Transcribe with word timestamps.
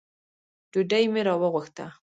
ډوډۍ 0.71 1.05
مي 1.13 1.21
راوغوښته. 1.27 1.85